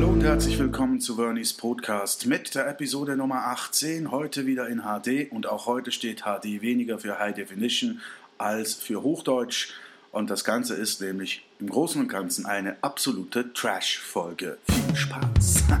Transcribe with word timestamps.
Hallo 0.00 0.12
und 0.12 0.24
herzlich 0.24 0.58
willkommen 0.58 0.98
zu 0.98 1.16
Vernies 1.16 1.52
Podcast 1.52 2.24
mit 2.24 2.54
der 2.54 2.66
Episode 2.66 3.18
Nummer 3.18 3.48
18. 3.48 4.10
Heute 4.10 4.46
wieder 4.46 4.66
in 4.66 4.80
HD 4.80 5.30
und 5.30 5.46
auch 5.46 5.66
heute 5.66 5.92
steht 5.92 6.22
HD 6.22 6.62
weniger 6.62 6.98
für 6.98 7.18
High 7.18 7.34
Definition 7.34 8.00
als 8.38 8.72
für 8.72 9.02
Hochdeutsch. 9.02 9.74
Und 10.10 10.30
das 10.30 10.42
Ganze 10.42 10.74
ist 10.74 11.02
nämlich 11.02 11.44
im 11.58 11.68
Großen 11.68 12.00
und 12.00 12.08
Ganzen 12.08 12.46
eine 12.46 12.82
absolute 12.82 13.52
Trash-Folge. 13.52 14.56
Viel 14.64 14.96
Spaß! 14.96 15.64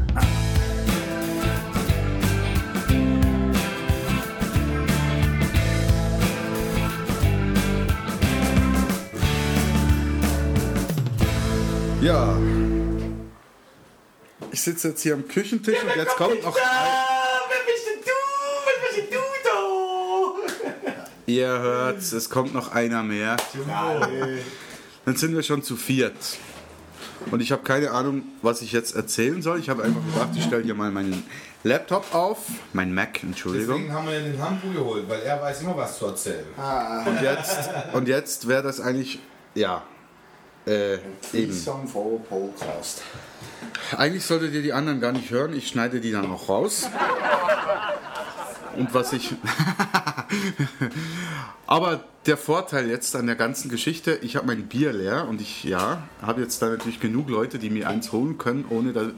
Ja, 12.02 12.34
ich 14.60 14.64
sitze 14.64 14.88
jetzt 14.88 15.00
hier 15.00 15.14
am 15.14 15.26
Küchentisch 15.26 15.82
und 15.82 15.96
jetzt 15.96 16.16
kommt 16.16 16.42
noch. 16.42 16.54
Wer 16.54 17.62
bist 17.64 17.86
denn 17.86 18.02
du? 18.04 18.10
Wer 18.66 18.74
bist 18.86 18.98
denn 18.98 19.18
du 19.18 19.24
da? 20.84 20.92
Ihr 21.24 21.48
hört, 21.48 21.96
es 22.00 22.28
kommt 22.28 22.52
noch 22.52 22.72
einer 22.72 23.02
mehr. 23.02 23.38
Dann 25.06 25.16
sind 25.16 25.34
wir 25.34 25.42
schon 25.42 25.62
zu 25.62 25.76
viert. 25.76 26.14
Und 27.30 27.40
ich 27.40 27.52
habe 27.52 27.62
keine 27.62 27.90
Ahnung, 27.92 28.22
was 28.42 28.60
ich 28.60 28.72
jetzt 28.72 28.94
erzählen 28.94 29.40
soll. 29.40 29.60
Ich 29.60 29.70
habe 29.70 29.82
einfach 29.82 30.04
gedacht, 30.12 30.28
ich 30.36 30.44
stelle 30.44 30.62
hier 30.62 30.74
mal 30.74 30.90
meinen 30.90 31.24
Laptop 31.64 32.14
auf, 32.14 32.40
mein 32.74 32.92
Mac, 32.92 33.22
Entschuldigung. 33.22 33.76
Deswegen 33.76 33.94
haben 33.94 34.08
wir 34.08 34.20
den 34.20 34.42
Hamburg 34.42 34.74
geholt, 34.74 35.08
weil 35.08 35.22
er 35.22 35.40
weiß 35.40 35.62
immer 35.62 35.76
was 35.78 35.98
zu 35.98 36.04
erzählen. 36.04 36.44
Und 37.06 37.22
jetzt, 37.22 37.70
und 37.94 38.08
jetzt 38.08 38.46
wäre 38.46 38.62
das 38.62 38.78
eigentlich, 38.78 39.20
ja, 39.54 39.82
äh, 40.66 40.94
eben. 41.32 41.52
Podcast. 42.28 43.02
Eigentlich 43.96 44.24
solltet 44.24 44.52
ihr 44.52 44.62
die 44.62 44.72
anderen 44.72 45.00
gar 45.00 45.12
nicht 45.12 45.30
hören. 45.30 45.54
Ich 45.54 45.68
schneide 45.68 46.00
die 46.00 46.12
dann 46.12 46.30
auch 46.30 46.48
raus. 46.48 46.88
Und 48.76 48.94
was 48.94 49.12
ich. 49.12 49.34
Aber 51.66 52.04
der 52.26 52.36
Vorteil 52.36 52.88
jetzt 52.88 53.16
an 53.16 53.26
der 53.26 53.36
ganzen 53.36 53.68
Geschichte, 53.70 54.18
ich 54.22 54.36
habe 54.36 54.46
mein 54.46 54.66
Bier 54.68 54.92
leer 54.92 55.26
und 55.28 55.40
ich, 55.40 55.64
ja, 55.64 56.02
habe 56.20 56.42
jetzt 56.42 56.60
da 56.60 56.68
natürlich 56.68 57.00
genug 57.00 57.28
Leute, 57.30 57.58
die 57.58 57.70
mir 57.70 57.88
eins 57.88 58.12
holen 58.12 58.38
können, 58.38 58.64
ohne, 58.68 58.92
da, 58.92 59.00
ohne 59.02 59.12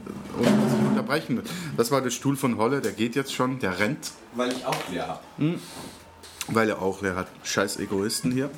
dass 0.63 0.73
ich 0.79 0.87
unterbrechen 0.87 1.37
will. 1.37 1.43
Das 1.77 1.91
war 1.91 2.01
der 2.01 2.11
Stuhl 2.11 2.35
von 2.35 2.57
Holle, 2.57 2.81
der 2.81 2.91
geht 2.93 3.15
jetzt 3.15 3.33
schon, 3.33 3.59
der 3.59 3.79
rennt, 3.79 4.11
Weil 4.35 4.51
ich 4.51 4.65
auch 4.65 4.89
leer 4.91 5.07
habe. 5.07 5.59
weil 6.47 6.69
er 6.69 6.81
auch 6.81 7.01
leer 7.01 7.15
hat. 7.15 7.27
Scheiß 7.43 7.79
Egoisten 7.79 8.31
hier. 8.31 8.49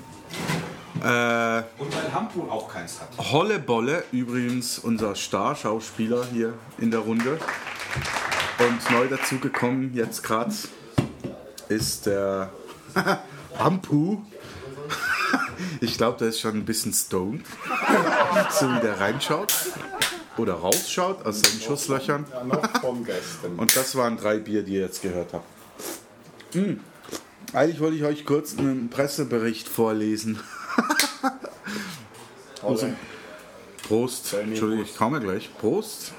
Äh, 1.04 1.64
Und 1.78 1.94
weil 1.96 2.14
Hamburg 2.14 2.52
auch 2.52 2.72
keins 2.72 3.00
hat. 3.02 3.32
Holle 3.32 3.60
Bolle, 3.60 4.04
übrigens 4.12 4.80
unser 4.80 5.16
Star-Schauspieler 5.16 6.26
hier 6.32 6.54
in 6.78 6.92
der 6.92 7.02
Runde. 7.02 7.38
Und 8.58 8.92
neu 8.92 9.08
dazugekommen, 9.08 9.94
jetzt 9.94 10.24
gerade, 10.24 10.54
ist 11.68 12.06
der 12.06 12.50
Ampu. 13.60 14.20
Ich 15.82 15.98
glaube, 15.98 16.18
der 16.20 16.30
ist 16.30 16.40
schon 16.40 16.56
ein 16.56 16.66
bisschen 16.66 16.94
stoned. 16.94 17.46
So 18.52 18.68
wie 18.70 18.80
der 18.82 19.00
reinschaut. 19.00 19.54
Oder 20.38 20.56
rausschaut 20.56 21.26
aus 21.26 21.42
seinen 21.42 21.62
Schusslöchern. 21.62 22.26
Ja, 22.32 22.44
noch 22.44 22.82
vom 22.82 23.04
gestern. 23.06 23.56
Und 23.56 23.76
das 23.76 23.96
waren 23.96 24.18
drei 24.18 24.38
Bier, 24.40 24.64
die 24.64 24.74
ihr 24.74 24.82
jetzt 24.82 25.02
gehört 25.02 25.32
habt. 25.34 25.46
Hm. 26.54 26.82
Eigentlich 27.54 27.80
wollte 27.80 27.96
ich 27.96 28.04
euch 28.04 28.26
kurz 28.26 28.58
einen 28.58 28.90
Pressebericht 28.90 29.70
vorlesen. 29.70 30.40
Also, 32.66 32.88
Prost. 33.88 34.34
Entschuldigung, 34.34 34.86
ich 34.86 34.96
komme 34.96 35.20
gleich. 35.20 35.50
Prost. 35.60 36.14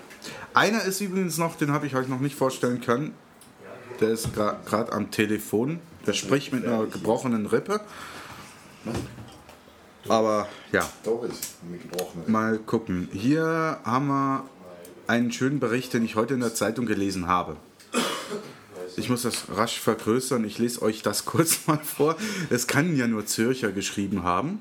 Einer 0.54 0.82
ist 0.84 1.00
übrigens 1.00 1.38
noch, 1.38 1.56
den 1.56 1.72
habe 1.72 1.86
ich 1.86 1.94
euch 1.96 2.08
noch 2.08 2.20
nicht 2.20 2.36
vorstellen 2.36 2.80
können. 2.80 3.14
Der 4.00 4.10
ist 4.10 4.32
gerade 4.34 4.92
am 4.92 5.10
Telefon. 5.10 5.80
Der 6.06 6.12
spricht 6.12 6.52
mit 6.52 6.64
einer 6.64 6.86
gebrochenen 6.86 7.46
Rippe. 7.46 7.80
Aber 10.08 10.48
ja, 10.72 10.88
mal 12.26 12.58
gucken. 12.58 13.08
Hier 13.12 13.80
haben 13.84 14.06
wir 14.06 14.44
einen 15.06 15.32
schönen 15.32 15.58
Bericht, 15.58 15.92
den 15.94 16.04
ich 16.04 16.14
heute 16.14 16.34
in 16.34 16.40
der 16.40 16.54
Zeitung 16.54 16.86
gelesen 16.86 17.26
habe. 17.26 17.56
Ich 18.96 19.10
muss 19.10 19.22
das 19.22 19.44
rasch 19.54 19.80
vergrößern. 19.80 20.44
Ich 20.44 20.58
lese 20.58 20.82
euch 20.82 21.02
das 21.02 21.24
kurz 21.26 21.66
mal 21.66 21.78
vor. 21.78 22.16
Es 22.50 22.66
kann 22.66 22.96
ja 22.96 23.06
nur 23.06 23.26
Zürcher 23.26 23.72
geschrieben 23.72 24.22
haben. 24.22 24.60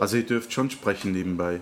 Also 0.00 0.16
ihr 0.16 0.24
dürft 0.24 0.52
schon 0.52 0.70
sprechen 0.70 1.12
nebenbei. 1.12 1.60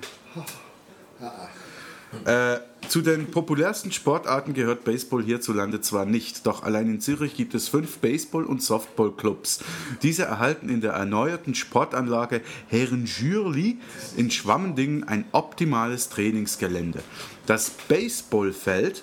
Äh, 2.24 2.60
zu 2.88 3.02
den 3.02 3.30
populärsten 3.30 3.92
Sportarten 3.92 4.54
gehört 4.54 4.84
Baseball 4.84 5.22
hierzulande 5.22 5.82
zwar 5.82 6.06
nicht, 6.06 6.46
doch 6.46 6.62
allein 6.62 6.86
in 6.86 7.00
Zürich 7.00 7.34
gibt 7.34 7.54
es 7.54 7.68
fünf 7.68 7.98
Baseball- 7.98 8.44
und 8.44 8.62
Softball-Clubs. 8.62 9.62
Diese 10.02 10.24
erhalten 10.24 10.70
in 10.70 10.80
der 10.80 10.92
erneuerten 10.92 11.54
Sportanlage 11.54 12.40
Herrenjürli 12.68 13.78
in 14.16 14.30
Schwammendingen 14.30 15.04
ein 15.04 15.26
optimales 15.32 16.08
Trainingsgelände. 16.08 17.00
Das 17.44 17.70
Baseballfeld 17.88 19.02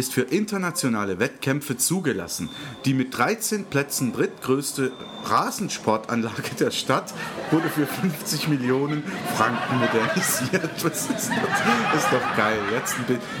ist 0.00 0.14
für 0.14 0.22
internationale 0.22 1.18
Wettkämpfe 1.18 1.76
zugelassen. 1.76 2.48
Die 2.86 2.94
mit 2.94 3.16
13 3.16 3.66
Plätzen 3.66 4.14
drittgrößte 4.14 4.92
Rasensportanlage 5.26 6.54
der 6.58 6.70
Stadt 6.70 7.12
wurde 7.50 7.68
für 7.68 7.86
50 7.86 8.48
Millionen 8.48 9.04
Franken 9.36 9.78
modernisiert. 9.78 10.70
Was 10.82 11.02
ist 11.02 11.10
das? 11.10 11.28
Das 11.28 12.04
ist 12.04 12.12
doch 12.12 12.36
geil. 12.36 12.58
Jetzt. 12.72 12.94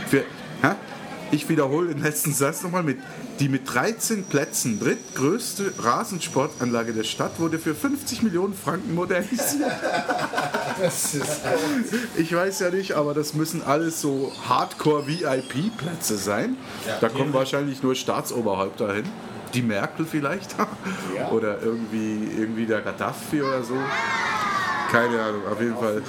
Für? 0.08 0.24
Ich 1.32 1.48
wiederhole 1.48 1.94
den 1.94 2.02
letzten 2.02 2.32
Satz 2.32 2.62
nochmal 2.62 2.82
mit. 2.82 2.98
Die 3.38 3.48
mit 3.48 3.72
13 3.72 4.24
Plätzen 4.24 4.80
drittgrößte 4.80 5.72
Rasensportanlage 5.78 6.92
der 6.92 7.04
Stadt 7.04 7.38
wurde 7.38 7.58
für 7.58 7.74
50 7.74 8.22
Millionen 8.22 8.54
Franken 8.54 8.94
modernisiert. 8.94 9.70
Das 10.80 11.14
ist 11.14 11.42
Ich 12.16 12.34
weiß 12.34 12.60
ja 12.60 12.70
nicht, 12.70 12.92
aber 12.92 13.12
das 13.12 13.34
müssen 13.34 13.62
alles 13.62 14.00
so 14.00 14.32
Hardcore-VIP-Plätze 14.48 16.16
sein. 16.16 16.56
da 17.00 17.08
kommen 17.10 17.34
wahrscheinlich 17.34 17.82
nur 17.82 17.94
Staatsoberhäupter 17.94 18.94
hin. 18.94 19.04
Die 19.52 19.62
Merkel 19.62 20.06
vielleicht. 20.06 20.54
oder 21.32 21.60
irgendwie, 21.60 22.30
irgendwie 22.38 22.64
der 22.64 22.80
Gaddafi 22.80 23.42
oder 23.42 23.62
so. 23.62 23.74
Keine 24.90 25.20
Ahnung, 25.22 25.42
auf 25.50 25.60
jeden 25.60 25.76
Fall. 25.76 26.02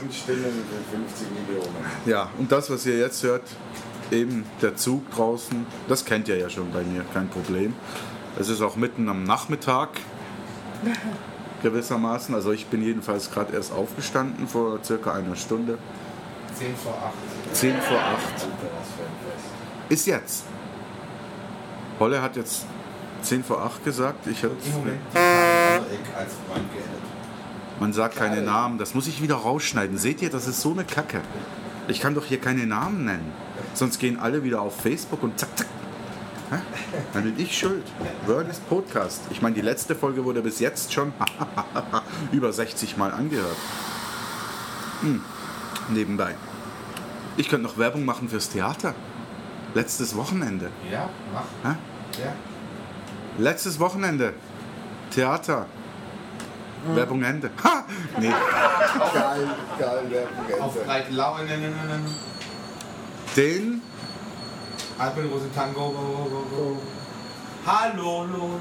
Bombenstimmen 0.00 0.44
für 0.44 0.96
50 0.96 1.26
Millionen. 1.32 1.74
Ja, 2.06 2.30
und 2.38 2.50
das, 2.52 2.70
was 2.70 2.86
ihr 2.86 2.98
jetzt 2.98 3.22
hört, 3.22 3.42
eben 4.12 4.44
der 4.62 4.76
Zug 4.76 5.10
draußen, 5.12 5.66
das 5.88 6.04
kennt 6.04 6.28
ihr 6.28 6.36
ja 6.36 6.50
schon 6.50 6.70
bei 6.72 6.82
mir, 6.82 7.04
kein 7.12 7.28
Problem. 7.28 7.74
Es 8.38 8.48
ist 8.48 8.62
auch 8.62 8.76
mitten 8.76 9.08
am 9.08 9.24
Nachmittag 9.24 9.88
gewissermaßen. 11.62 12.34
Also 12.34 12.52
ich 12.52 12.66
bin 12.66 12.82
jedenfalls 12.82 13.30
gerade 13.30 13.54
erst 13.54 13.72
aufgestanden 13.72 14.48
vor 14.48 14.78
circa 14.84 15.12
einer 15.12 15.36
Stunde. 15.36 15.78
10 16.58 16.74
vor 16.76 16.94
8. 17.50 17.56
10 17.56 17.74
vor 17.80 17.98
8. 17.98 18.18
Ist 19.88 20.06
jetzt. 20.06 20.44
Holle 21.98 22.22
hat 22.22 22.36
jetzt 22.36 22.64
10 23.22 23.44
vor 23.44 23.60
8 23.62 23.84
gesagt. 23.84 24.26
Ich 24.26 24.42
hab, 24.44 24.50
Im 24.50 24.72
Moment 24.72 25.00
die 25.12 25.18
Eck 25.94 26.16
als 26.16 26.32
Freund 26.46 26.72
geendet. 26.72 27.02
man 27.78 27.92
sagt 27.92 28.16
keine 28.16 28.42
Namen. 28.42 28.78
Das 28.78 28.94
muss 28.94 29.06
ich 29.06 29.22
wieder 29.22 29.36
rausschneiden. 29.36 29.98
Seht 29.98 30.22
ihr, 30.22 30.30
das 30.30 30.46
ist 30.46 30.60
so 30.60 30.72
eine 30.72 30.84
Kacke. 30.84 31.20
Ich 31.88 32.00
kann 32.00 32.14
doch 32.14 32.24
hier 32.24 32.40
keine 32.40 32.66
Namen 32.66 33.04
nennen. 33.04 33.32
Sonst 33.74 33.98
gehen 33.98 34.18
alle 34.18 34.42
wieder 34.44 34.60
auf 34.60 34.80
Facebook 34.80 35.22
und 35.22 35.38
zack, 35.38 35.56
zack. 35.56 35.66
Hä? 36.50 36.56
Dann 37.12 37.22
bin 37.22 37.38
ich 37.38 37.56
schuld. 37.56 37.84
Word 38.26 38.48
ist 38.48 38.68
Podcast. 38.68 39.20
Ich 39.30 39.40
meine, 39.40 39.54
die 39.54 39.60
letzte 39.60 39.94
Folge 39.94 40.24
wurde 40.24 40.42
bis 40.42 40.58
jetzt 40.58 40.92
schon 40.92 41.12
über 42.32 42.52
60 42.52 42.96
Mal 42.96 43.12
angehört. 43.12 43.56
Hm. 45.02 45.22
Nebenbei. 45.90 46.34
Ich 47.36 47.48
könnte 47.48 47.66
noch 47.66 47.78
Werbung 47.78 48.04
machen 48.04 48.28
fürs 48.28 48.48
Theater. 48.50 48.94
Letztes 49.74 50.16
Wochenende. 50.16 50.70
Ja, 50.90 51.08
mach. 51.32 51.70
Hä? 51.72 51.76
Ja. 52.22 52.32
Letztes 53.38 53.78
Wochenende. 53.78 54.34
Theater. 55.10 55.66
Werbung 56.94 57.22
Ende. 57.22 57.50
Ha! 57.62 57.84
Nee. 58.18 58.28
Geil, 58.30 59.48
geil, 59.78 60.28
Auf 60.60 60.74
Werbung. 60.74 60.86
breite 60.86 61.12
Laune. 61.12 61.48
Den. 63.36 63.80
Alpenrose 64.98 65.50
Tango. 65.54 65.90
Go, 65.90 66.28
go, 66.30 66.56
go. 66.56 66.78
Hallo, 67.64 68.24
lo. 68.24 68.60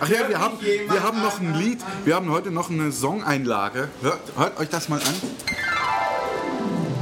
Ach 0.00 0.08
ja, 0.08 0.28
wir 0.28 0.38
haben, 0.38 0.58
wir 0.60 1.02
haben 1.02 1.22
noch 1.22 1.40
ein? 1.40 1.54
Lied. 1.54 1.78
Wir 2.04 2.16
haben 2.16 2.30
heute 2.30 2.50
noch 2.50 2.68
eine 2.68 2.92
Song-Einlage. 2.92 3.88
Hört, 4.02 4.20
hört 4.36 4.58
euch 4.58 4.68
das 4.68 4.88
mal 4.88 5.00
an. 5.00 5.14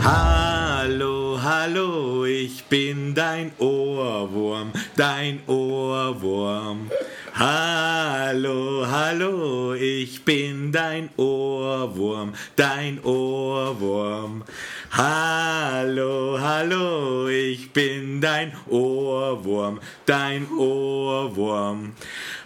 Hallo, 0.04 1.38
hallo, 1.42 2.24
ich 2.24 2.64
bin 2.66 3.14
dein 3.14 3.52
Ohrwurm, 3.58 4.72
dein 4.96 5.40
Ohrwurm. 5.48 6.90
Hallo, 7.34 8.86
hallo, 8.88 9.74
ich 9.74 10.24
bin 10.24 10.72
dein 10.72 11.10
Ohrwurm, 11.16 12.32
dein 12.56 13.02
Ohrwurm. 13.04 14.44
Hallo, 14.90 16.38
hallo, 16.40 17.28
ich 17.28 17.72
bin 17.72 18.20
dein 18.22 18.52
Ohrwurm, 18.68 19.80
dein 20.06 20.48
Ohrwurm. 20.50 21.92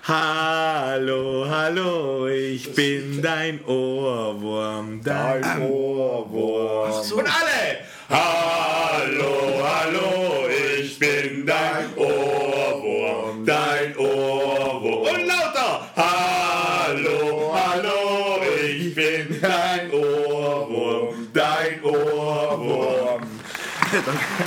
Hallo, 0.03 1.47
hallo, 1.49 2.27
ich 2.27 2.75
bin 2.75 3.23
dein 3.23 3.65
Ohrwurm, 3.65 5.00
dein 5.05 5.62
Ohrwurm. 5.62 6.91
Und 6.91 7.27
alle! 7.27 7.79
Hallo, 8.11 8.62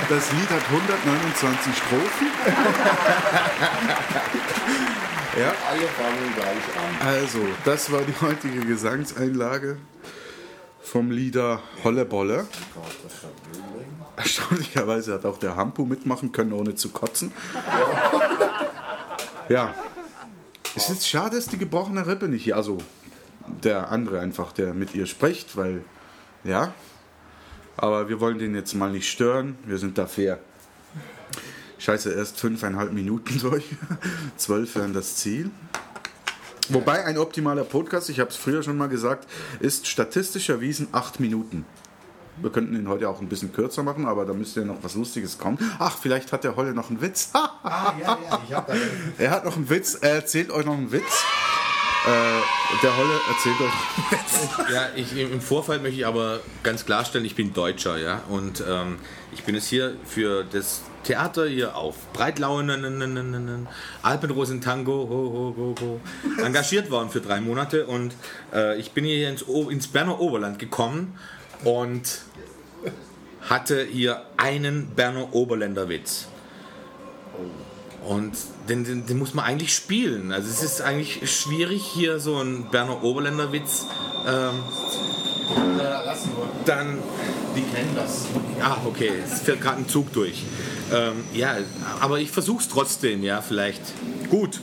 Das 0.08 0.32
Lied 0.32 0.50
hat 0.50 0.62
129 0.70 1.76
Strophen. 1.76 2.26
ja, 5.38 5.52
Alle 5.70 5.86
fangen 5.88 6.34
gleich 6.34 6.66
an. 6.76 7.06
also, 7.06 7.38
das 7.64 7.90
war 7.90 8.02
die 8.02 8.14
heutige 8.20 8.60
Gesangseinlage 8.60 9.78
vom 10.82 11.10
Lieder 11.10 11.60
Hollebolle. 11.84 12.46
Erstaunlicherweise 14.16 15.14
hat 15.14 15.24
auch 15.24 15.38
der 15.38 15.56
Hampu 15.56 15.84
mitmachen 15.86 16.32
können, 16.32 16.52
ohne 16.52 16.74
zu 16.74 16.90
kotzen. 16.90 17.32
Ja. 19.48 19.74
Es 20.74 20.90
ist 20.90 21.08
schade, 21.08 21.36
dass 21.36 21.46
die 21.46 21.58
gebrochene 21.58 22.06
Rippe 22.06 22.28
nicht 22.28 22.44
hier, 22.44 22.56
also 22.56 22.78
der 23.46 23.90
andere 23.90 24.20
einfach, 24.20 24.52
der 24.52 24.74
mit 24.74 24.94
ihr 24.94 25.06
spricht, 25.06 25.56
weil, 25.56 25.82
ja. 26.44 26.74
Aber 27.76 28.08
wir 28.08 28.20
wollen 28.20 28.38
den 28.38 28.54
jetzt 28.54 28.74
mal 28.74 28.90
nicht 28.90 29.08
stören. 29.10 29.56
Wir 29.66 29.78
sind 29.78 29.98
da 29.98 30.06
fair. 30.06 30.38
Scheiße, 31.78 32.12
erst 32.12 32.40
fünfeinhalb 32.40 32.92
Minuten 32.92 33.38
durch. 33.42 33.64
Zwölf 34.36 34.74
wären 34.76 34.94
das 34.94 35.16
Ziel. 35.16 35.50
Wobei 36.68 37.04
ein 37.04 37.16
optimaler 37.18 37.64
Podcast, 37.64 38.08
ich 38.10 38.18
habe 38.18 38.30
es 38.30 38.36
früher 38.36 38.62
schon 38.62 38.76
mal 38.76 38.88
gesagt, 38.88 39.28
ist 39.60 39.86
statistisch 39.86 40.48
erwiesen 40.48 40.88
acht 40.92 41.20
Minuten. 41.20 41.64
Wir 42.38 42.50
könnten 42.50 42.74
ihn 42.74 42.88
heute 42.88 43.08
auch 43.08 43.20
ein 43.20 43.28
bisschen 43.28 43.52
kürzer 43.52 43.82
machen, 43.82 44.04
aber 44.04 44.26
da 44.26 44.34
müsste 44.34 44.60
ja 44.60 44.66
noch 44.66 44.82
was 44.82 44.94
Lustiges 44.94 45.38
kommen. 45.38 45.58
Ach, 45.78 45.96
vielleicht 45.96 46.32
hat 46.32 46.44
der 46.44 46.56
Holle 46.56 46.74
noch 46.74 46.90
einen 46.90 47.00
Witz. 47.00 47.30
Ah, 47.68 47.94
ja, 48.00 48.16
ja, 48.30 48.40
ich 48.46 48.54
hab 48.54 48.66
da. 48.68 48.74
er 49.18 49.30
hat 49.30 49.44
noch 49.44 49.56
einen 49.56 49.68
Witz. 49.68 49.96
Er 49.96 50.14
erzählt 50.16 50.50
euch 50.50 50.64
noch 50.64 50.76
einen 50.76 50.92
Witz. 50.92 51.24
Äh, 52.06 52.82
der 52.82 52.96
Holle 52.96 53.14
erzählt 53.28 53.56
Witz. 53.60 53.72
Ja, 54.72 54.88
ich, 54.94 55.16
im 55.16 55.40
Vorfall 55.40 55.78
möchte 55.80 55.98
ich 56.00 56.06
aber 56.06 56.40
ganz 56.62 56.84
klarstellen, 56.86 57.24
ich 57.24 57.34
bin 57.34 57.52
Deutscher, 57.52 57.98
ja, 57.98 58.22
und 58.28 58.62
ähm, 58.68 58.98
ich 59.32 59.42
bin 59.44 59.54
jetzt 59.54 59.66
hier 59.68 59.94
für 60.04 60.44
das 60.44 60.82
Theater 61.04 61.46
hier 61.46 61.76
auf 61.76 61.96
Breitlau, 62.12 62.60
n- 62.60 62.70
n- 62.70 62.84
n- 62.84 63.16
n- 63.16 63.34
n- 63.34 63.68
Alpenrosen-Tango, 64.02 64.92
ho, 64.92 65.08
ho, 65.08 65.54
ho, 65.56 65.74
ho, 65.80 66.00
engagiert 66.44 66.90
worden 66.90 67.10
für 67.10 67.20
drei 67.20 67.40
Monate 67.40 67.86
und 67.86 68.14
äh, 68.54 68.78
ich 68.78 68.92
bin 68.92 69.04
hier 69.04 69.28
ins, 69.28 69.42
ins 69.42 69.88
Berner 69.88 70.20
Oberland 70.20 70.58
gekommen 70.58 71.18
und 71.64 72.20
hatte 73.48 73.84
hier 73.84 74.22
einen 74.36 74.88
Berner 74.94 75.32
Oberländer 75.34 75.88
Witz. 75.88 76.26
Und 78.04 78.36
den, 78.68 78.84
den, 78.84 79.06
den 79.06 79.18
muss 79.18 79.34
man 79.34 79.44
eigentlich 79.44 79.74
spielen. 79.74 80.32
Also 80.32 80.48
es 80.48 80.62
ist 80.62 80.80
eigentlich 80.80 81.28
schwierig, 81.30 81.82
hier 81.82 82.20
so 82.20 82.36
einen 82.36 82.70
Berner 82.70 83.02
Oberländer 83.02 83.52
Witz 83.52 83.86
ähm, 84.26 84.54
dann. 86.64 86.98
Die 87.56 87.62
kennen 87.62 87.92
das. 87.94 88.26
Ah, 88.60 88.76
okay, 88.84 89.10
es 89.24 89.40
fährt 89.40 89.62
gerade 89.62 89.78
ein 89.78 89.88
Zug 89.88 90.12
durch. 90.12 90.44
Ähm, 90.92 91.24
ja, 91.32 91.56
aber 92.00 92.18
ich 92.18 92.30
versuch's 92.30 92.68
trotzdem, 92.68 93.22
ja, 93.22 93.40
vielleicht. 93.40 93.80
Gut. 94.30 94.60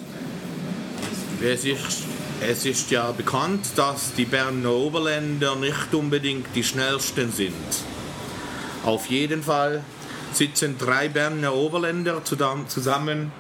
Es 1.42 1.66
ist, 1.66 2.04
es 2.48 2.66
ist 2.66 2.92
ja 2.92 3.12
bekannt, 3.12 3.66
dass 3.76 4.14
die 4.14 4.26
Berner 4.26 4.72
Oberländer 4.72 5.56
nicht 5.56 5.94
unbedingt 5.94 6.48
die 6.56 6.64
schnellsten 6.64 7.32
sind. 7.32 7.54
Auf 8.86 9.08
jeden 9.08 9.44
Fall 9.44 9.84
sitzen 10.36 10.78
drei 10.78 11.10
Berner 11.10 11.54
Oberländer 11.54 12.24
zusammen. 12.24 13.32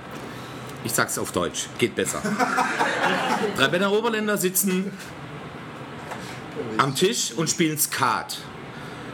Ich 0.83 0.91
sag's 0.91 1.17
auf 1.17 1.31
Deutsch, 1.31 1.67
geht 1.77 1.95
besser. 1.95 2.21
drei 3.57 3.67
Berner 3.67 3.91
Oberländer 3.91 4.37
sitzen 4.37 4.91
am 6.77 6.95
Tisch 6.95 7.31
und 7.33 7.49
spielen 7.49 7.77
Skat. 7.77 8.39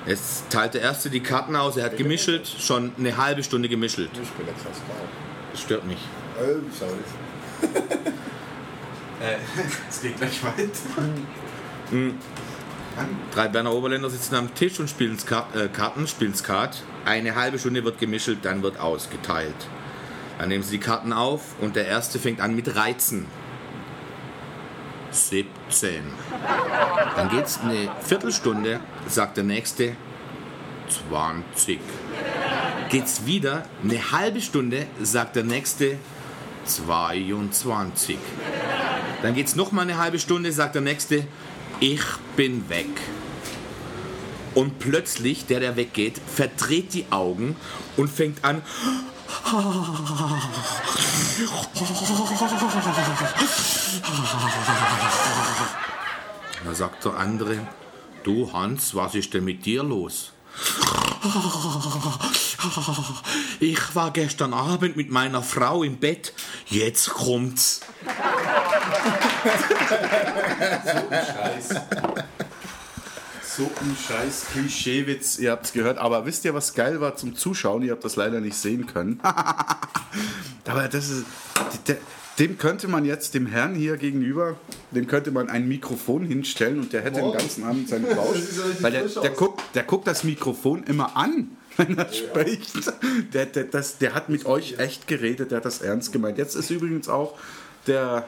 Es 0.05 0.43
teilt 0.49 0.73
der 0.73 0.81
Erste 0.81 1.09
die 1.09 1.19
Karten 1.19 1.55
aus, 1.55 1.77
er 1.77 1.85
hat 1.85 1.97
gemischelt, 1.97 2.47
schon 2.47 2.93
eine 2.97 3.17
halbe 3.17 3.43
Stunde 3.43 3.69
gemischelt. 3.69 4.09
Ich 4.13 4.29
bin 4.31 4.47
Scout. 4.55 5.09
Das 5.51 5.61
stört 5.61 5.85
mich. 5.85 5.99
Oh, 6.39 6.61
sorry. 6.77 6.93
Es 9.89 10.01
geht 10.01 10.15
gleich 10.17 10.41
weiter. 10.43 10.69
Drei 13.33 13.47
Berner 13.47 13.73
Oberländer 13.73 14.09
sitzen 14.09 14.35
am 14.35 14.53
Tisch 14.55 14.79
und 14.79 14.89
spielen 14.89 15.17
Skat, 15.17 15.55
äh, 15.55 15.69
Karten, 15.69 16.07
spielen 16.07 16.35
Skat. 16.35 16.83
Eine 17.05 17.35
halbe 17.35 17.59
Stunde 17.59 17.83
wird 17.83 17.99
gemischelt, 17.99 18.39
dann 18.43 18.61
wird 18.63 18.79
ausgeteilt. 18.79 19.55
Dann 20.37 20.49
nehmen 20.49 20.63
sie 20.63 20.77
die 20.77 20.83
Karten 20.83 21.13
auf 21.13 21.55
und 21.61 21.75
der 21.75 21.87
Erste 21.87 22.19
fängt 22.19 22.41
an 22.41 22.55
mit 22.55 22.75
Reizen. 22.75 23.25
17. 25.11 26.03
Dann 27.15 27.29
geht's 27.29 27.59
eine 27.61 27.89
Viertelstunde, 28.01 28.79
sagt 29.07 29.37
der 29.37 29.43
Nächste 29.43 29.95
20. 31.09 31.79
Geht's 32.89 33.25
wieder 33.25 33.63
eine 33.83 34.11
halbe 34.11 34.41
Stunde, 34.41 34.87
sagt 35.01 35.35
der 35.35 35.43
Nächste 35.43 35.97
22. 36.65 38.17
Dann 39.21 39.33
geht's 39.33 39.55
noch 39.55 39.71
mal 39.71 39.81
eine 39.81 39.97
halbe 39.97 40.19
Stunde, 40.19 40.51
sagt 40.51 40.75
der 40.75 40.81
Nächste, 40.81 41.25
ich 41.79 42.01
bin 42.35 42.69
weg. 42.69 42.87
Und 44.55 44.79
plötzlich, 44.79 45.45
der, 45.45 45.59
der 45.59 45.75
weggeht, 45.75 46.19
verdreht 46.27 46.93
die 46.93 47.05
Augen 47.11 47.55
und 47.97 48.09
fängt 48.09 48.43
an. 48.43 48.61
Da 56.65 56.73
sagt 56.73 57.05
der 57.05 57.17
andere, 57.17 57.67
du 58.23 58.51
Hans, 58.51 58.95
was 58.95 59.15
ist 59.15 59.33
denn 59.33 59.45
mit 59.45 59.65
dir 59.65 59.83
los? 59.83 60.33
Ich 63.59 63.95
war 63.95 64.11
gestern 64.11 64.53
Abend 64.53 64.97
mit 64.97 65.09
meiner 65.09 65.41
Frau 65.41 65.83
im 65.83 65.97
Bett, 65.97 66.33
jetzt 66.67 67.09
kommt's. 67.09 67.81
Scheiß. 70.69 71.69
So 73.59 73.63
ein 73.81 73.97
scheiß 74.07 74.45
Klischeewitz, 74.53 75.37
ihr 75.39 75.51
habt 75.51 75.65
es 75.65 75.73
gehört. 75.73 75.97
Aber 75.97 76.25
wisst 76.25 76.45
ihr, 76.45 76.53
was 76.53 76.75
geil 76.75 77.01
war 77.01 77.15
zum 77.15 77.35
Zuschauen? 77.35 77.81
Ihr 77.81 77.91
habt 77.91 78.05
das 78.05 78.15
leider 78.15 78.39
nicht 78.39 78.55
sehen 78.55 78.85
können. 78.85 79.19
Aber 80.65 80.87
das 80.87 81.09
ist. 81.09 81.25
Dem 82.39 82.57
könnte 82.57 82.87
man 82.87 83.03
jetzt, 83.03 83.33
dem 83.33 83.47
Herrn 83.47 83.75
hier 83.75 83.97
gegenüber, 83.97 84.55
dem 84.91 85.07
könnte 85.07 85.31
man 85.31 85.49
ein 85.49 85.67
Mikrofon 85.67 86.23
hinstellen 86.25 86.79
und 86.79 86.93
der 86.93 87.01
hätte 87.01 87.19
den 87.19 87.33
ganzen 87.33 87.65
Abend 87.65 87.89
seinen 87.89 88.05
richtig 88.05 88.81
Weil 88.81 88.93
der, 88.93 89.07
der, 89.07 89.31
guckt, 89.31 89.61
der 89.75 89.83
guckt 89.83 90.07
das 90.07 90.23
Mikrofon 90.23 90.83
immer 90.83 91.17
an, 91.17 91.57
wenn 91.77 91.97
er 91.97 92.13
spricht. 92.13 92.71
Der, 93.33 93.45
der, 93.45 93.65
das, 93.65 93.97
der 93.97 94.13
hat 94.13 94.29
mit 94.29 94.45
euch 94.45 94.79
echt 94.79 95.05
geredet, 95.05 95.51
der 95.51 95.57
hat 95.57 95.65
das 95.65 95.81
ernst 95.81 96.13
gemeint. 96.13 96.37
Jetzt 96.37 96.55
ist 96.55 96.69
übrigens 96.69 97.09
auch 97.09 97.37
der 97.87 98.25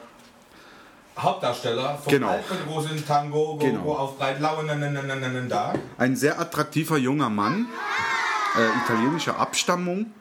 Hauptdarsteller 1.18 1.98
vom 2.02 2.10
Genau. 2.10 2.28
Alpenrosen 2.28 3.06
Tango 3.06 3.56
go, 3.56 3.64
Genau. 3.66 3.92
auf 3.92 4.18
Breitlau 4.18 4.62
da. 5.48 5.74
ein 5.98 6.16
sehr 6.16 6.40
attraktiver 6.40 6.96
junger 6.96 7.28
Mann, 7.28 7.66
äh, 8.56 8.68
italienischer 8.84 9.38
Abstammung, 9.38 10.12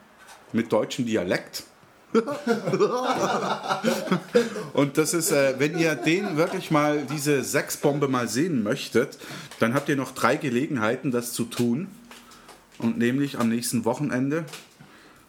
mit 0.54 0.72
deutschem 0.72 1.06
Dialekt. 1.06 1.64
Und 4.74 4.98
das 4.98 5.14
ist, 5.14 5.32
äh, 5.32 5.56
wenn 5.60 5.78
ihr 5.78 5.96
den 5.96 6.36
wirklich 6.36 6.72
mal, 6.72 7.04
diese 7.10 7.42
Sexbombe 7.44 8.10
mal 8.10 8.28
sehen 8.28 8.64
möchtet, 8.64 9.18
dann 9.60 9.74
habt 9.74 9.88
ihr 9.88 9.96
noch 9.96 10.12
drei 10.12 10.36
Gelegenheiten, 10.36 11.12
das 11.12 11.32
zu 11.32 11.46
tun. 11.46 11.88
Und 12.80 12.98
nämlich 12.98 13.40
am 13.40 13.48
nächsten 13.48 13.86
Wochenende, 13.86 14.44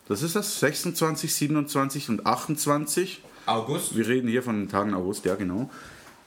das 0.08 0.22
ist 0.22 0.34
das, 0.34 0.58
26, 0.58 1.32
27 1.34 2.08
und 2.08 2.26
28. 2.26 3.22
August. 3.46 3.96
Wir 3.96 4.06
reden 4.06 4.28
hier 4.28 4.42
von 4.42 4.60
den 4.60 4.68
Tagen 4.68 4.92
August, 4.94 5.24
ja 5.24 5.34
genau. 5.34 5.70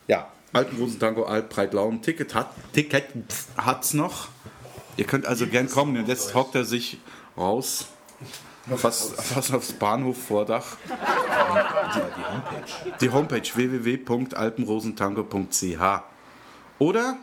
Ja, 0.07 0.31
Alpenrosentango, 0.53 1.25
Alp, 1.25 1.49
Breitlau. 1.49 1.89
Ein 1.89 2.01
Ticket 2.01 2.33
hat 2.33 2.49
Ticket 2.73 3.05
hat's 3.57 3.93
noch. 3.93 4.29
Ihr 4.97 5.05
könnt 5.05 5.25
also 5.25 5.47
gern 5.47 5.69
kommen. 5.69 5.97
Und 5.97 6.07
jetzt 6.07 6.33
hockt 6.33 6.55
er 6.55 6.63
sich 6.65 6.99
raus. 7.37 7.87
Fast, 8.77 9.21
fast 9.21 9.53
aufs 9.53 9.73
Bahnhofvordach. 9.73 10.77
Die 12.99 13.11
Homepage 13.11 13.47
www.alpenrosentango.ch 13.53 16.01
oder 16.79 17.17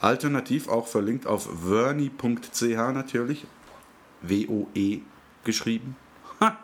Alternativ 0.00 0.68
auch 0.68 0.86
verlinkt 0.86 1.26
auf 1.26 1.48
verni.ch 1.66 2.62
natürlich. 2.62 3.44
W-O-E 4.22 5.00
geschrieben. 5.44 5.96
Ha. 6.40 6.56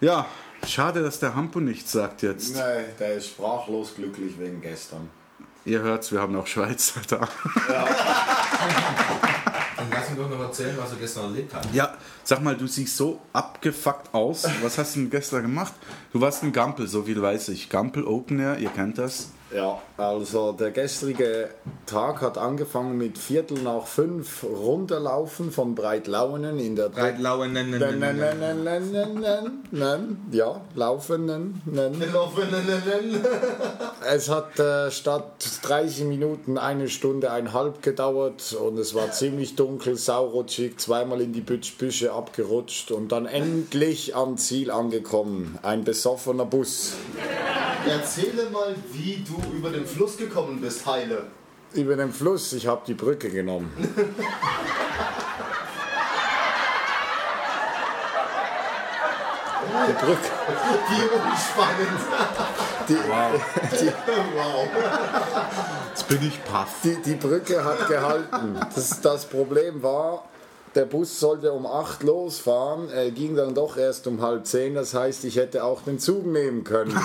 Ja, 0.00 0.26
schade, 0.72 1.02
dass 1.02 1.18
der 1.18 1.34
Hampo 1.34 1.60
nichts 1.60 1.92
sagt 1.92 2.22
jetzt. 2.22 2.54
Nein, 2.54 2.84
der 2.98 3.14
ist 3.14 3.28
sprachlos 3.28 3.94
glücklich 3.94 4.38
wegen 4.38 4.60
gestern. 4.60 5.08
Ihr 5.64 5.80
hört's, 5.80 6.12
wir 6.12 6.20
haben 6.20 6.36
auch 6.36 6.46
Schweizer 6.46 7.00
da. 7.08 7.28
Dann 9.76 9.90
lass 9.90 10.10
ihn 10.10 10.16
doch 10.16 10.30
noch 10.30 10.40
erzählen, 10.40 10.76
was 10.78 10.92
er 10.92 10.98
gestern 10.98 11.24
erlebt 11.24 11.52
hat. 11.54 11.66
Ja, 11.74 11.94
sag 12.24 12.42
mal, 12.42 12.56
du 12.56 12.66
siehst 12.66 12.96
so 12.96 13.20
abgefuckt 13.32 14.14
aus. 14.14 14.46
Was 14.62 14.78
hast 14.78 14.94
du 14.94 15.00
denn 15.00 15.10
gestern 15.10 15.42
gemacht? 15.42 15.74
Du 16.12 16.20
warst 16.20 16.42
ein 16.42 16.52
Gampel, 16.52 16.86
so 16.86 17.02
viel 17.02 17.20
weiß 17.20 17.48
ich. 17.48 17.68
Gampel 17.68 18.04
Open 18.04 18.38
Air, 18.38 18.58
ihr 18.58 18.70
kennt 18.70 18.98
das. 18.98 19.30
Ja, 19.54 19.80
also 19.96 20.50
der 20.52 20.72
gestrige 20.72 21.50
Tag 21.86 22.20
hat 22.20 22.36
angefangen 22.36 22.98
mit 22.98 23.16
Viertel 23.16 23.58
nach 23.62 23.86
fünf 23.86 24.42
runterlaufen 24.42 25.52
von 25.52 25.76
Breitlauenen 25.76 26.58
in 26.58 26.74
der 26.74 26.88
Breitlauen, 26.88 27.52
nein, 27.52 27.70
nein, 27.70 27.80
Nein, 27.80 27.98
nein, 28.00 28.18
nein, 28.18 28.38
nein. 28.38 28.64
nein, 28.64 28.64
nein, 28.64 28.92
nein, 28.92 29.20
nein, 29.20 29.64
nein, 29.70 30.26
ja, 30.32 30.60
laufen. 30.74 31.52
Es 34.08 34.28
hat 34.28 34.58
äh, 34.58 34.90
statt 34.90 35.60
30 35.62 36.04
Minuten 36.04 36.58
eine 36.58 36.88
Stunde 36.88 37.30
einhalb 37.30 37.82
gedauert 37.82 38.52
und 38.60 38.78
es 38.78 38.94
war 38.94 39.12
ziemlich 39.12 39.54
dunkel, 39.54 39.96
saurutschig, 39.96 40.78
zweimal 40.78 41.20
in 41.20 41.32
die 41.32 41.40
Büsche 41.40 42.12
abgerutscht 42.12 42.90
und 42.90 43.12
dann 43.12 43.26
endlich 43.26 44.16
am 44.16 44.38
Ziel 44.38 44.72
angekommen. 44.72 45.58
Ein 45.62 45.84
besoffener 45.84 46.46
Bus. 46.46 46.94
Erzähle 47.88 48.50
mal, 48.50 48.74
wie 48.92 49.24
du 49.26 49.56
über 49.56 49.70
den 49.70 49.86
Fluss 49.86 50.16
gekommen 50.16 50.60
bist, 50.60 50.84
Heile. 50.86 51.26
Über 51.72 51.96
den 51.96 52.12
Fluss, 52.12 52.52
ich 52.52 52.66
habe 52.66 52.82
die 52.86 52.94
Brücke 52.94 53.30
genommen. 53.30 53.70
Die 59.88 59.92
Brücke. 59.92 60.30
Wie 60.88 61.02
unspannend. 61.30 62.00
Die, 62.88 62.94
die, 62.94 63.92
Wow. 64.34 64.68
Jetzt 65.90 66.08
bin 66.08 66.22
ich 66.26 66.44
paff. 66.44 66.68
die, 66.82 66.96
die 67.02 67.14
Brücke 67.14 67.64
hat 67.64 67.88
gehalten. 67.88 68.58
Das, 68.74 69.00
das 69.00 69.26
Problem 69.26 69.82
war, 69.82 70.24
der 70.76 70.84
Bus 70.84 71.18
sollte 71.18 71.52
um 71.52 71.66
8 71.66 72.02
losfahren, 72.02 72.90
er 72.90 73.10
ging 73.10 73.34
dann 73.34 73.54
doch 73.54 73.76
erst 73.76 74.06
um 74.06 74.20
halb 74.20 74.46
10, 74.46 74.74
das 74.74 74.94
heißt, 74.94 75.24
ich 75.24 75.36
hätte 75.36 75.64
auch 75.64 75.82
den 75.82 75.98
Zug 75.98 76.26
nehmen 76.26 76.62
können. 76.64 76.94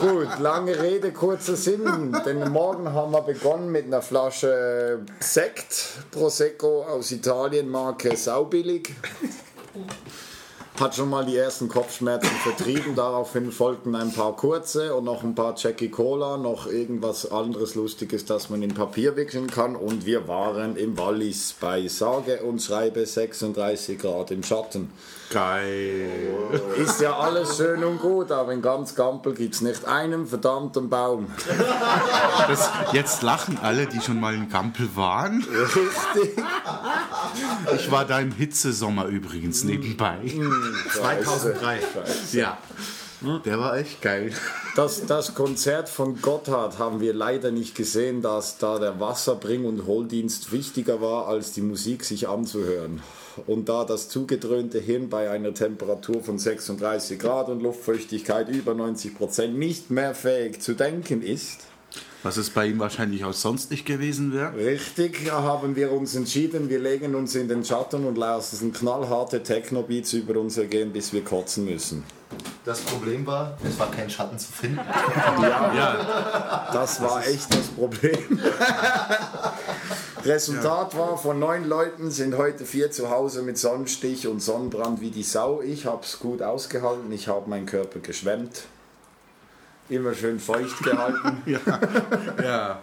Gut, 0.00 0.38
lange 0.38 0.80
Rede, 0.80 1.12
kurzer 1.12 1.56
Sinn. 1.56 2.16
Denn 2.24 2.50
morgen 2.50 2.92
haben 2.92 3.12
wir 3.12 3.22
begonnen 3.22 3.70
mit 3.70 3.86
einer 3.86 4.02
Flasche 4.02 5.00
Sekt, 5.20 5.90
Prosecco 6.10 6.82
aus 6.84 7.10
Italien, 7.10 7.68
Marke 7.68 8.16
Saubillig. 8.16 8.94
Hat 10.82 10.96
schon 10.96 11.10
mal 11.10 11.24
die 11.24 11.36
ersten 11.36 11.68
Kopfschmerzen 11.68 12.28
vertrieben. 12.42 12.96
Daraufhin 12.96 13.52
folgten 13.52 13.94
ein 13.94 14.12
paar 14.12 14.34
kurze 14.34 14.96
und 14.96 15.04
noch 15.04 15.22
ein 15.22 15.36
paar 15.36 15.54
Jackie 15.56 15.90
Cola, 15.90 16.36
noch 16.38 16.66
irgendwas 16.66 17.30
anderes 17.30 17.76
Lustiges, 17.76 18.24
das 18.24 18.50
man 18.50 18.64
in 18.64 18.74
Papier 18.74 19.14
wickeln 19.14 19.48
kann. 19.48 19.76
Und 19.76 20.06
wir 20.06 20.26
waren 20.26 20.74
im 20.74 20.98
Wallis 20.98 21.54
bei 21.60 21.86
sage 21.86 22.42
und 22.42 22.60
schreibe 22.60 23.06
36 23.06 23.96
Grad 23.96 24.32
im 24.32 24.42
Schatten. 24.42 24.90
Geil. 25.30 26.10
Ist 26.76 27.00
ja 27.00 27.16
alles 27.16 27.56
schön 27.56 27.84
und 27.84 28.00
gut, 28.00 28.32
aber 28.32 28.52
in 28.52 28.60
ganz 28.60 28.96
Gampel 28.96 29.34
gibt 29.34 29.54
es 29.54 29.60
nicht 29.60 29.84
einen 29.84 30.26
verdammten 30.26 30.90
Baum. 30.90 31.28
Das, 32.48 32.70
jetzt 32.92 33.22
lachen 33.22 33.56
alle, 33.62 33.86
die 33.86 34.00
schon 34.00 34.18
mal 34.18 34.34
in 34.34 34.48
Gampel 34.48 34.88
waren. 34.96 35.46
Richtig. 35.48 36.44
Ich 37.76 37.90
war 37.90 38.04
da 38.04 38.20
im 38.20 38.32
Hitzesommer 38.32 39.06
übrigens 39.06 39.64
nebenbei. 39.64 40.18
2003. 40.92 41.80
Ja. 42.32 42.58
Der 43.44 43.58
war 43.58 43.76
echt 43.76 44.02
geil. 44.02 44.32
Das, 44.74 45.06
das 45.06 45.34
Konzert 45.34 45.88
von 45.88 46.20
Gotthard 46.20 46.78
haben 46.80 47.00
wir 47.00 47.14
leider 47.14 47.52
nicht 47.52 47.76
gesehen, 47.76 48.20
dass 48.20 48.58
da 48.58 48.80
der 48.80 48.98
Wasserbring- 48.98 49.64
und 49.64 49.86
Hohldienst 49.86 50.50
wichtiger 50.50 51.00
war, 51.00 51.28
als 51.28 51.52
die 51.52 51.60
Musik 51.60 52.04
sich 52.04 52.28
anzuhören. 52.28 53.00
Und 53.46 53.68
da 53.68 53.84
das 53.84 54.08
zugedröhnte 54.08 54.80
Hirn 54.80 55.08
bei 55.08 55.30
einer 55.30 55.54
Temperatur 55.54 56.22
von 56.22 56.38
36 56.38 57.18
Grad 57.18 57.48
und 57.48 57.62
Luftfeuchtigkeit 57.62 58.48
über 58.48 58.74
90 58.74 59.14
Prozent 59.14 59.56
nicht 59.56 59.90
mehr 59.90 60.14
fähig 60.14 60.60
zu 60.60 60.74
denken 60.74 61.22
ist, 61.22 61.60
Was 62.22 62.36
es 62.36 62.50
bei 62.50 62.66
ihm 62.66 62.78
wahrscheinlich 62.78 63.24
auch 63.24 63.32
sonst 63.32 63.72
nicht 63.72 63.84
gewesen 63.84 64.32
wäre. 64.32 64.54
richtig, 64.54 65.26
da 65.26 65.42
haben 65.42 65.74
wir 65.74 65.90
uns 65.90 66.14
entschieden, 66.14 66.68
wir 66.68 66.78
legen 66.78 67.16
uns 67.16 67.34
in 67.34 67.48
den 67.48 67.64
Schatten 67.64 68.04
und 68.04 68.16
lassen 68.16 68.72
knallharte 68.72 69.42
Techno-Beats 69.42 70.12
über 70.12 70.38
uns 70.38 70.56
ergehen, 70.56 70.92
bis 70.92 71.12
wir 71.12 71.24
kotzen 71.24 71.64
müssen. 71.64 72.04
Das 72.64 72.80
Problem 72.80 73.26
war, 73.26 73.58
es 73.68 73.76
war 73.76 73.90
kein 73.90 74.08
Schatten 74.08 74.38
zu 74.38 74.52
finden. 74.52 74.78
Das 76.72 77.02
war 77.02 77.26
echt 77.26 77.52
das 77.52 77.66
Problem. 77.66 78.40
Resultat 80.24 80.96
war, 80.96 81.18
von 81.18 81.40
neun 81.40 81.68
Leuten 81.68 82.12
sind 82.12 82.36
heute 82.36 82.64
vier 82.64 82.92
zu 82.92 83.10
Hause 83.10 83.42
mit 83.42 83.58
Sonnenstich 83.58 84.28
und 84.28 84.40
Sonnenbrand 84.40 85.00
wie 85.00 85.10
die 85.10 85.24
Sau. 85.24 85.60
Ich 85.60 85.86
habe 85.86 86.04
es 86.04 86.20
gut 86.20 86.40
ausgehalten, 86.40 87.10
ich 87.10 87.26
habe 87.26 87.50
meinen 87.50 87.66
Körper 87.66 87.98
geschwemmt. 87.98 88.62
Immer 89.88 90.14
schön 90.14 90.38
feucht 90.40 90.82
gehalten. 90.82 91.42
Ja. 92.42 92.80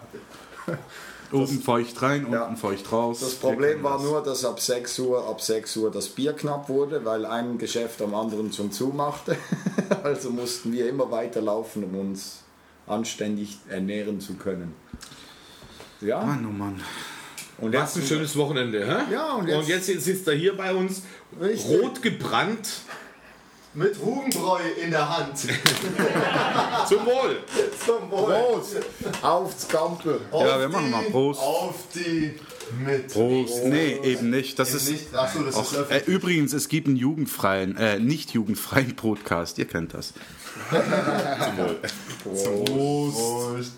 Oben 1.32 1.60
feucht 1.62 2.02
rein, 2.02 2.22
unten 2.24 2.34
Ja. 2.34 2.54
feucht 2.56 2.90
raus. 2.90 3.20
Das 3.20 3.34
Problem 3.36 3.82
war 3.84 4.02
nur, 4.02 4.20
dass 4.22 4.44
ab 4.44 4.58
6 4.60 4.98
Uhr, 4.98 5.28
ab 5.28 5.40
6 5.40 5.76
Uhr 5.76 5.90
das 5.92 6.08
Bier 6.08 6.32
knapp 6.32 6.68
wurde, 6.68 7.04
weil 7.04 7.24
ein 7.24 7.56
Geschäft 7.56 8.02
am 8.02 8.14
anderen 8.14 8.52
schon 8.52 8.72
zumachte. 8.72 9.36
Also 10.04 10.30
mussten 10.30 10.72
wir 10.72 10.88
immer 10.88 11.10
weiterlaufen, 11.10 11.82
um 11.84 11.96
uns 11.98 12.42
anständig 12.86 13.58
ernähren 13.68 14.20
zu 14.20 14.34
können. 14.34 14.74
Ja, 16.00 16.20
Mann, 16.24 16.46
oh 16.48 16.52
Mann. 16.52 16.80
und 17.58 17.74
Was 17.74 17.96
ein 17.96 18.02
schönes 18.02 18.36
Wochenende, 18.36 18.84
hä? 18.86 19.12
Ja, 19.12 19.32
und 19.34 19.50
und 19.50 19.66
jetzt- 19.68 19.88
jetzt, 19.88 20.04
sitzt 20.04 20.26
er 20.28 20.34
hier 20.34 20.56
bei 20.56 20.72
uns, 20.74 21.02
Richtig. 21.40 21.68
rot 21.82 22.02
gebrannt. 22.02 22.68
Mit 23.72 24.00
Rugenbräu 24.00 24.58
in 24.82 24.90
der 24.90 25.16
Hand. 25.16 25.38
Zum 26.88 27.06
Wohl! 27.06 27.36
Zum 27.86 28.10
Wohl. 28.10 28.32
Prost! 28.32 28.76
Aufs 29.22 29.68
Gampel! 29.68 30.20
Auf 30.32 30.44
Ja, 30.44 30.58
wir 30.58 30.68
machen 30.68 30.90
mal 30.90 31.04
Prost. 31.04 31.40
Auf 31.40 31.76
die 31.94 32.34
mit. 32.84 33.12
Prost. 33.12 33.64
Nee, 33.66 33.96
eben 34.02 34.30
nicht. 34.30 34.58
Das 34.58 34.74
ist. 34.74 34.90
Nicht, 34.90 35.14
achso, 35.14 35.44
das 35.44 35.54
Auch, 35.54 35.72
ist 35.72 35.90
äh, 35.90 36.02
übrigens, 36.06 36.52
es 36.52 36.68
gibt 36.68 36.88
einen 36.88 36.96
jugendfreien, 36.96 37.76
äh, 37.76 38.00
nicht 38.00 38.32
jugendfreien 38.32 38.96
Podcast. 38.96 39.56
Ihr 39.58 39.68
kennt 39.68 39.94
das. 39.94 40.14
Prost. 42.24 43.72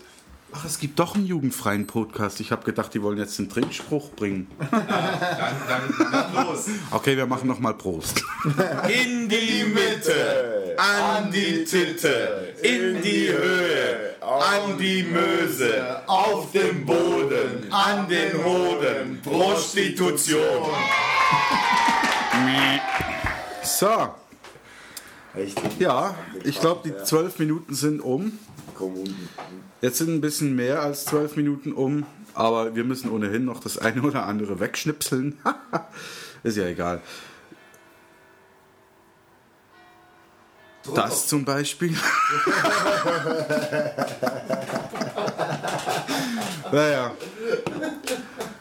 Ach, 0.55 0.65
es 0.67 0.79
gibt 0.79 0.99
doch 0.99 1.15
einen 1.15 1.27
jugendfreien 1.27 1.87
Podcast. 1.87 2.41
Ich 2.41 2.53
habe 2.53 2.63
gedacht, 2.65 2.93
die 2.93 3.03
wollen 3.03 3.17
jetzt 3.19 3.39
einen 3.39 3.49
Trinkspruch 3.49 4.11
bringen. 4.13 4.49
Dann, 4.71 4.87
dann, 5.69 6.13
dann 6.13 6.47
Los. 6.47 6.67
Okay, 6.91 7.17
wir 7.17 7.27
machen 7.27 7.49
nochmal 7.49 7.75
Prost. 7.75 8.23
in 8.89 9.29
die 9.29 9.65
Mitte, 9.65 10.77
an 10.77 11.31
die 11.31 11.65
Titte, 11.65 12.55
in 12.63 13.01
die 13.03 13.29
Höhe, 13.29 14.17
an 14.21 14.79
die 14.79 15.03
Möse, 15.05 16.03
auf 16.07 16.53
dem 16.53 16.85
Boden, 16.85 17.73
an 17.73 18.09
den 18.09 18.45
Hoden, 18.45 19.21
Prostitution. 19.23 20.39
So, 23.63 24.15
Echt? 25.35 25.81
ja, 25.81 26.15
ich 26.45 26.61
glaube, 26.61 26.89
die 26.89 27.05
zwölf 27.05 27.39
Minuten 27.39 27.75
sind 27.75 28.01
um. 28.01 28.39
Jetzt 29.81 29.99
sind 29.99 30.11
ein 30.11 30.21
bisschen 30.21 30.55
mehr 30.55 30.83
als 30.83 31.05
zwölf 31.07 31.37
Minuten 31.37 31.73
um, 31.73 32.05
aber 32.35 32.75
wir 32.75 32.85
müssen 32.85 33.11
ohnehin 33.11 33.45
noch 33.45 33.61
das 33.61 33.79
eine 33.79 34.03
oder 34.03 34.27
andere 34.27 34.61
wegschnipseln. 34.61 35.39
Ist 36.43 36.57
ja 36.57 36.67
egal. 36.67 37.01
Das 40.95 41.29
zum 41.29 41.45
Beispiel. 41.45 41.97
naja, 46.73 47.13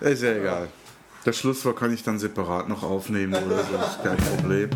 ist 0.01 0.21
ja 0.21 0.33
egal. 0.33 0.67
Das 1.25 1.35
Schlusswort 1.37 1.77
kann 1.77 1.91
ich 1.91 2.03
dann 2.03 2.19
separat 2.19 2.69
noch 2.69 2.83
aufnehmen 2.83 3.33
oder 3.33 3.63
so, 3.63 3.75
ist 3.75 4.03
kein 4.03 4.17
Problem. 4.17 4.69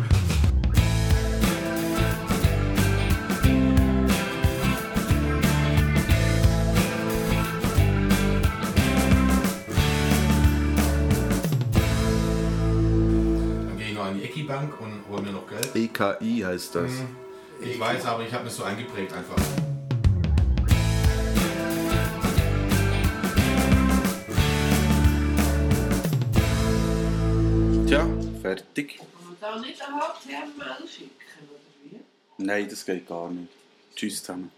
KI 16.18 16.40
heißt 16.40 16.74
das. 16.74 16.90
Hm. 16.90 17.16
Ich 17.60 17.80
weiß, 17.80 18.04
aber 18.06 18.24
ich 18.24 18.32
habe 18.32 18.44
mir 18.44 18.50
so 18.50 18.64
eingeprägt 18.64 19.12
einfach. 19.12 19.36
Tja, 27.86 28.06
fertig. 28.42 28.98
Kann 28.98 29.06
halt 29.06 29.40
man 29.40 29.60
da 29.60 29.60
nicht 29.60 29.82
einen 29.82 30.00
Hauptherrn 30.00 30.60
anschicken, 30.60 31.10
oder 31.48 31.60
wie? 31.84 32.00
Nein, 32.38 32.68
das 32.68 32.84
geht 32.84 33.06
gar 33.06 33.30
nicht. 33.30 33.48
Tschüss 33.94 34.22
zusammen. 34.22 34.50